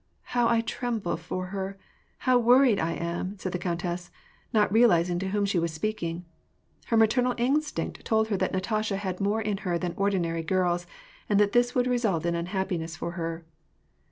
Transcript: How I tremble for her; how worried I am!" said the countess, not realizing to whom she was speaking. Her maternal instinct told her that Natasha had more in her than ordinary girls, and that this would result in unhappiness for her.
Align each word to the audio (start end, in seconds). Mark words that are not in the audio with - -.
How 0.33 0.47
I 0.47 0.61
tremble 0.61 1.15
for 1.15 1.45
her; 1.53 1.77
how 2.17 2.39
worried 2.39 2.79
I 2.79 2.93
am!" 2.93 3.37
said 3.37 3.51
the 3.51 3.59
countess, 3.59 4.09
not 4.51 4.73
realizing 4.73 5.19
to 5.19 5.27
whom 5.29 5.45
she 5.45 5.59
was 5.59 5.71
speaking. 5.71 6.25
Her 6.87 6.97
maternal 6.97 7.35
instinct 7.37 8.03
told 8.03 8.29
her 8.29 8.37
that 8.37 8.51
Natasha 8.51 8.97
had 8.97 9.21
more 9.21 9.41
in 9.43 9.57
her 9.57 9.77
than 9.77 9.93
ordinary 9.95 10.41
girls, 10.41 10.87
and 11.29 11.39
that 11.39 11.51
this 11.51 11.75
would 11.75 11.85
result 11.85 12.25
in 12.25 12.33
unhappiness 12.33 12.95
for 12.95 13.11
her. 13.11 13.45